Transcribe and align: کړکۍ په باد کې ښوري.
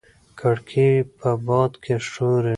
کړکۍ 0.39 0.91
په 1.19 1.29
باد 1.47 1.71
کې 1.83 1.95
ښوري. 2.09 2.49